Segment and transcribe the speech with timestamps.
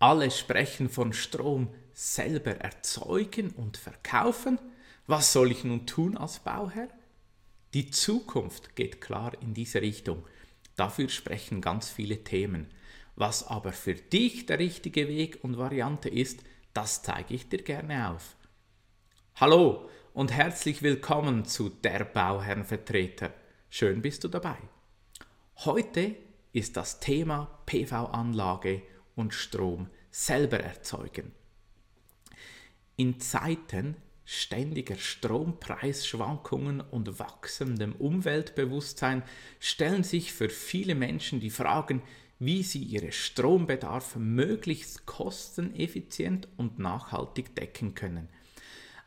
[0.00, 4.58] Alle sprechen von Strom selber erzeugen und verkaufen.
[5.06, 6.88] Was soll ich nun tun als Bauherr?
[7.74, 10.24] Die Zukunft geht klar in diese Richtung.
[10.74, 12.68] Dafür sprechen ganz viele Themen.
[13.14, 16.40] Was aber für dich der richtige Weg und Variante ist,
[16.72, 18.36] das zeige ich dir gerne auf.
[19.34, 23.34] Hallo und herzlich willkommen zu der Bauherrenvertreter.
[23.68, 24.56] Schön bist du dabei.
[25.56, 26.16] Heute
[26.54, 28.80] ist das Thema PV-Anlage
[29.20, 31.32] und Strom selber erzeugen.
[32.96, 39.22] In Zeiten ständiger Strompreisschwankungen und wachsendem Umweltbewusstsein
[39.58, 42.02] stellen sich für viele Menschen die Fragen,
[42.38, 48.28] wie sie ihre Strombedarf möglichst kosteneffizient und nachhaltig decken können.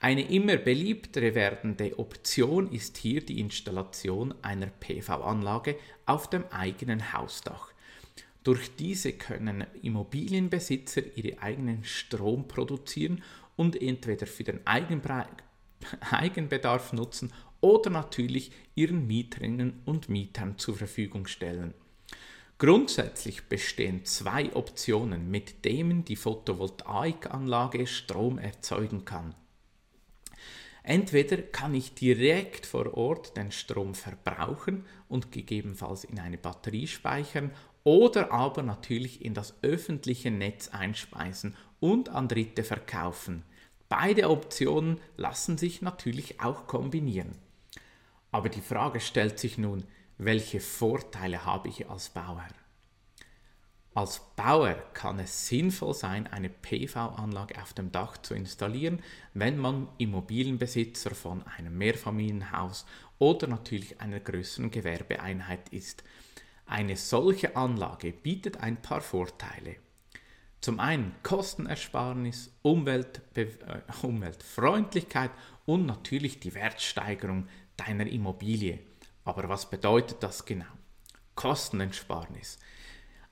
[0.00, 7.69] Eine immer beliebtere werdende Option ist hier die Installation einer PV-Anlage auf dem eigenen Hausdach.
[8.42, 13.22] Durch diese können Immobilienbesitzer ihren eigenen Strom produzieren
[13.56, 14.66] und entweder für den
[16.10, 21.74] Eigenbedarf nutzen oder natürlich ihren Mieterinnen und Mietern zur Verfügung stellen.
[22.56, 29.34] Grundsätzlich bestehen zwei Optionen, mit denen die Photovoltaikanlage Strom erzeugen kann.
[30.82, 37.50] Entweder kann ich direkt vor Ort den Strom verbrauchen und gegebenenfalls in eine Batterie speichern
[37.84, 43.44] oder aber natürlich in das öffentliche Netz einspeisen und an Dritte verkaufen.
[43.88, 47.36] Beide Optionen lassen sich natürlich auch kombinieren.
[48.30, 49.84] Aber die Frage stellt sich nun,
[50.18, 52.46] welche Vorteile habe ich als Bauer?
[53.92, 59.02] Als Bauer kann es sinnvoll sein, eine PV-Anlage auf dem Dach zu installieren,
[59.34, 62.86] wenn man Immobilienbesitzer von einem Mehrfamilienhaus
[63.18, 66.04] oder natürlich einer größeren Gewerbeeinheit ist.
[66.70, 69.74] Eine solche Anlage bietet ein paar Vorteile.
[70.60, 73.48] Zum einen Kostenersparnis, Umwelt, äh,
[74.02, 75.32] Umweltfreundlichkeit
[75.66, 78.78] und natürlich die Wertsteigerung deiner Immobilie.
[79.24, 80.70] Aber was bedeutet das genau?
[81.34, 82.60] Kostenersparnis.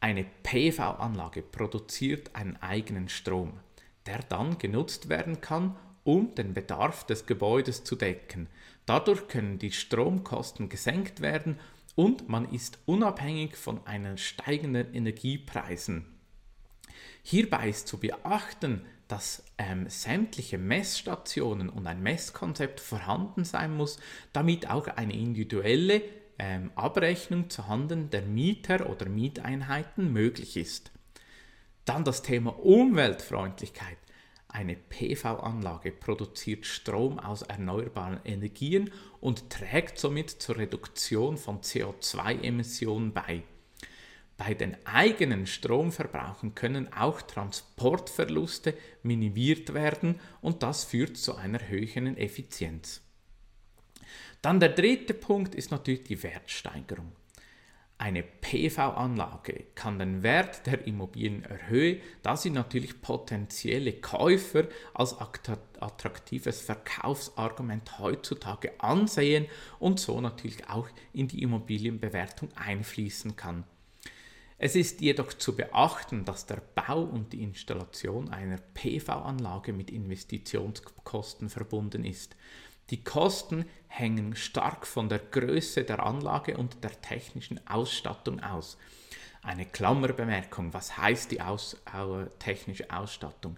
[0.00, 3.60] Eine PV-Anlage produziert einen eigenen Strom,
[4.06, 8.48] der dann genutzt werden kann, um den Bedarf des Gebäudes zu decken.
[8.86, 11.60] Dadurch können die Stromkosten gesenkt werden
[11.94, 16.06] und man ist unabhängig von einen steigenden Energiepreisen.
[17.22, 23.98] Hierbei ist zu beachten, dass ähm, sämtliche Messstationen und ein Messkonzept vorhanden sein muss,
[24.32, 26.02] damit auch eine individuelle
[26.38, 30.92] ähm, Abrechnung zuhanden der Mieter oder Mieteinheiten möglich ist.
[31.84, 33.98] Dann das Thema Umweltfreundlichkeit.
[34.52, 38.90] Eine PV-Anlage produziert Strom aus erneuerbaren Energien
[39.20, 43.44] und trägt somit zur Reduktion von CO2-Emissionen bei.
[44.36, 48.74] Bei den eigenen Stromverbrauchen können auch Transportverluste
[49.04, 53.02] minimiert werden und das führt zu einer höheren Effizienz.
[54.42, 57.12] Dann der dritte Punkt ist natürlich die Wertsteigerung.
[58.00, 66.62] Eine PV-Anlage kann den Wert der Immobilien erhöhen, da sie natürlich potenzielle Käufer als attraktives
[66.62, 73.64] Verkaufsargument heutzutage ansehen und so natürlich auch in die Immobilienbewertung einfließen kann.
[74.56, 81.50] Es ist jedoch zu beachten, dass der Bau und die Installation einer PV-Anlage mit Investitionskosten
[81.50, 82.34] verbunden ist.
[82.90, 88.78] Die Kosten hängen stark von der Größe der Anlage und der technischen Ausstattung aus.
[89.42, 93.56] Eine Klammerbemerkung, was heißt die aus, äh, technische Ausstattung?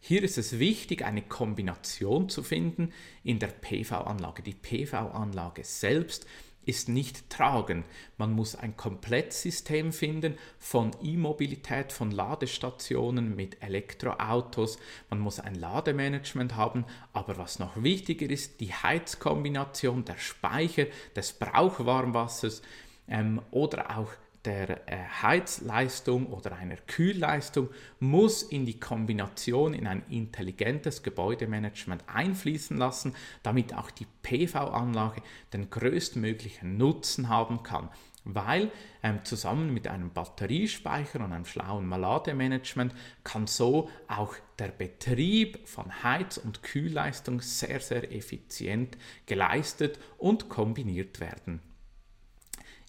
[0.00, 2.92] Hier ist es wichtig, eine Kombination zu finden
[3.22, 4.42] in der PV-Anlage.
[4.42, 6.26] Die PV-Anlage selbst
[6.70, 7.84] ist nicht tragen.
[8.16, 14.78] Man muss ein Komplettsystem finden von E-Mobilität, von Ladestationen mit Elektroautos.
[15.10, 16.84] Man muss ein Lademanagement haben.
[17.12, 20.86] Aber was noch wichtiger ist, die Heizkombination, der Speicher
[21.16, 22.62] des Brauchwarmwassers
[23.08, 24.12] ähm, oder auch
[24.44, 27.68] der äh, Heizleistung oder einer Kühlleistung
[27.98, 35.22] muss in die Kombination in ein intelligentes Gebäudemanagement einfließen lassen, damit auch die PV-Anlage
[35.52, 37.90] den größtmöglichen Nutzen haben kann.
[38.24, 38.70] Weil
[39.02, 42.94] ähm, zusammen mit einem Batteriespeicher und einem schlauen Malademanagement
[43.24, 51.20] kann so auch der Betrieb von Heiz- und Kühlleistung sehr, sehr effizient geleistet und kombiniert
[51.20, 51.60] werden.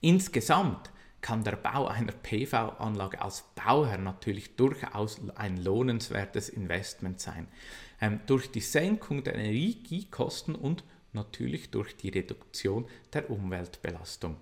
[0.00, 7.46] Insgesamt kann der Bau einer PV-Anlage als Bauherr natürlich durchaus ein lohnenswertes Investment sein.
[8.00, 10.82] Ähm, durch die Senkung der Energiekosten und
[11.12, 14.36] natürlich durch die Reduktion der Umweltbelastung.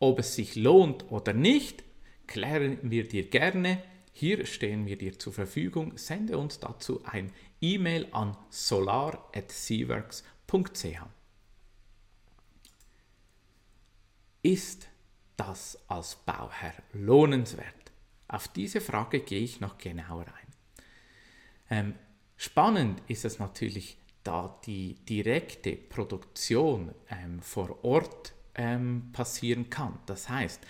[0.00, 1.84] Ob es sich lohnt oder nicht,
[2.26, 3.80] klären wir dir gerne
[4.12, 5.96] Hier stehen wir dir zur Verfügung.
[5.96, 11.02] Sende uns dazu ein E-Mail an solar.seaworks.ch.
[14.42, 14.88] Ist
[15.38, 17.74] das als Bauherr lohnenswert?
[18.28, 20.48] Auf diese Frage gehe ich noch genauer ein.
[21.70, 21.94] Ähm,
[22.36, 29.98] spannend ist es natürlich, da die direkte Produktion ähm, vor Ort ähm, passieren kann.
[30.04, 30.60] Das heißt,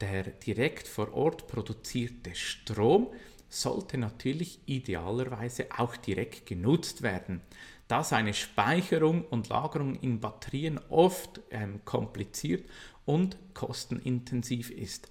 [0.00, 3.08] der direkt vor Ort produzierte Strom
[3.48, 7.40] sollte natürlich idealerweise auch direkt genutzt werden.
[7.88, 12.68] Da seine Speicherung und Lagerung in Batterien oft ähm, kompliziert
[13.04, 15.08] und kostenintensiv ist.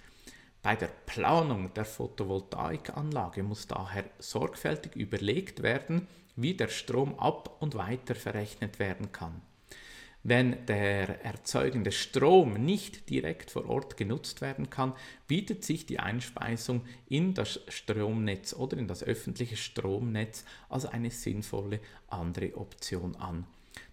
[0.62, 7.74] Bei der Planung der Photovoltaikanlage muss daher sorgfältig überlegt werden, wie der Strom ab und
[7.74, 9.42] weiter verrechnet werden kann.
[10.26, 14.94] Wenn der erzeugende Strom nicht direkt vor Ort genutzt werden kann,
[15.28, 16.80] bietet sich die Einspeisung
[17.10, 21.78] in das Stromnetz oder in das öffentliche Stromnetz als eine sinnvolle
[22.08, 23.46] andere Option an.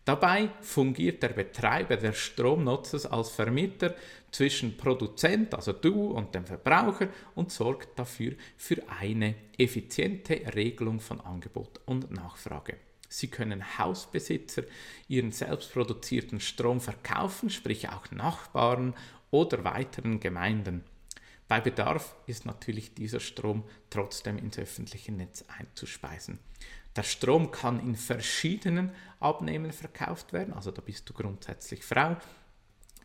[0.05, 3.93] Dabei fungiert der Betreiber des Stromnutzers als Vermittler
[4.31, 11.19] zwischen Produzent, also du und dem Verbraucher und sorgt dafür für eine effiziente Regelung von
[11.19, 12.77] Angebot und Nachfrage.
[13.11, 14.63] Sie können Hausbesitzer
[15.09, 18.93] ihren selbstproduzierten Strom verkaufen, sprich auch Nachbarn
[19.31, 20.85] oder weiteren Gemeinden.
[21.49, 26.39] Bei Bedarf ist natürlich dieser Strom trotzdem ins öffentliche Netz einzuspeisen.
[26.95, 32.15] Der Strom kann in verschiedenen Abnehmern verkauft werden, also da bist du grundsätzlich Frau,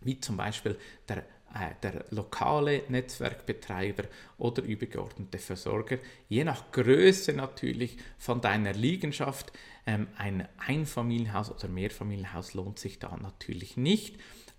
[0.03, 0.79] wie zum Beispiel
[1.09, 4.05] der, äh, der lokale Netzwerkbetreiber
[4.39, 5.99] oder übergeordnete Versorger,
[6.29, 9.53] je nach Größe natürlich von deiner Liegenschaft.
[9.87, 14.17] Ähm, ein Einfamilienhaus oder Mehrfamilienhaus lohnt sich da natürlich nicht.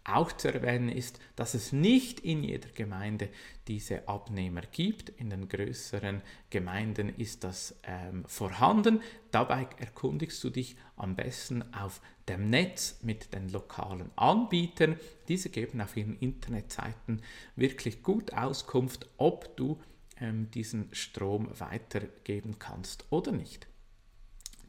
[0.10, 3.28] Auch zu erwähnen ist, dass es nicht in jeder Gemeinde
[3.68, 5.10] diese Abnehmer gibt.
[5.10, 9.02] In den größeren Gemeinden ist das ähm, vorhanden.
[9.32, 12.00] Dabei erkundigst du dich am besten auf
[12.30, 14.98] dem Netz mit den lokalen Anbietern.
[15.28, 17.22] Diese geben auf ihren Internetseiten
[17.58, 19.78] wirklich gut Auskunft, ob du
[20.22, 23.68] ähm, diesen Strom weitergeben kannst oder nicht.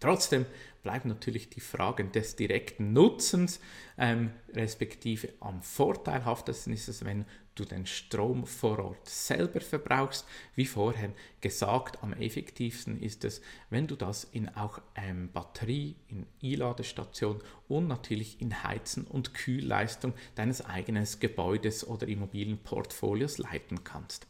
[0.00, 0.46] Trotzdem
[0.88, 3.61] bleiben natürlich die Fragen des direkten Nutzens,
[3.99, 7.26] ähm, respektive am vorteilhaftesten ist es, wenn
[7.56, 10.26] du den Strom vor Ort selber verbrauchst.
[10.55, 11.12] Wie vorher
[11.43, 17.87] gesagt, am effektivsten ist es, wenn du das in auch ähm, Batterie, in E-Ladestation und
[17.87, 24.26] natürlich in Heizen und Kühlleistung deines eigenen Gebäudes oder Immobilienportfolios leiten kannst.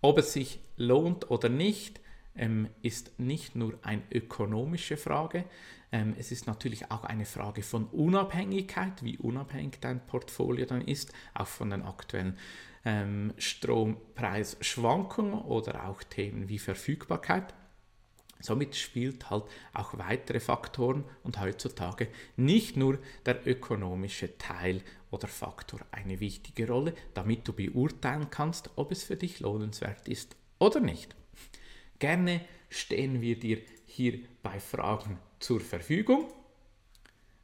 [0.00, 1.99] Ob es sich lohnt oder nicht,
[2.82, 5.44] ist nicht nur eine ökonomische Frage,
[5.92, 11.12] ähm, es ist natürlich auch eine Frage von Unabhängigkeit, wie unabhängig dein Portfolio dann ist,
[11.34, 12.36] auch von den aktuellen
[12.84, 17.54] ähm, Strompreisschwankungen oder auch Themen wie Verfügbarkeit.
[18.42, 19.44] Somit spielt halt
[19.74, 24.80] auch weitere Faktoren und heutzutage nicht nur der ökonomische Teil
[25.10, 30.36] oder Faktor eine wichtige Rolle, damit du beurteilen kannst, ob es für dich lohnenswert ist
[30.58, 31.14] oder nicht.
[32.00, 36.32] Gerne stehen wir dir hier bei Fragen zur Verfügung.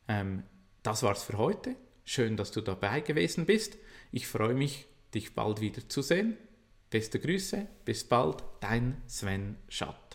[0.09, 0.43] Ähm,
[0.83, 1.77] das war's für heute.
[2.05, 3.77] Schön, dass du dabei gewesen bist.
[4.13, 6.37] Ich freue mich, dich bald wieder zu sehen.
[6.91, 10.06] Beste Grüße, bis bald, dein Sven Schatt.